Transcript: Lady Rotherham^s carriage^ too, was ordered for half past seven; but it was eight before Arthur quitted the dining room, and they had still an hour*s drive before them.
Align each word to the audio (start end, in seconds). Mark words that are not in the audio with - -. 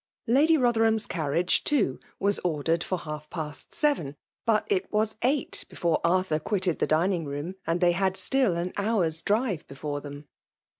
Lady 0.25 0.57
Rotherham^s 0.57 1.07
carriage^ 1.07 1.63
too, 1.63 1.99
was 2.19 2.39
ordered 2.43 2.83
for 2.83 2.97
half 2.97 3.29
past 3.29 3.71
seven; 3.75 4.15
but 4.47 4.65
it 4.65 4.91
was 4.91 5.15
eight 5.21 5.63
before 5.69 6.01
Arthur 6.03 6.39
quitted 6.39 6.79
the 6.79 6.87
dining 6.87 7.23
room, 7.23 7.53
and 7.67 7.81
they 7.81 7.91
had 7.91 8.17
still 8.17 8.55
an 8.55 8.73
hour*s 8.77 9.21
drive 9.21 9.67
before 9.67 10.01
them. 10.01 10.25